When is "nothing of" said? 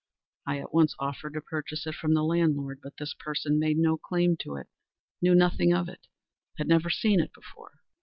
5.35-5.87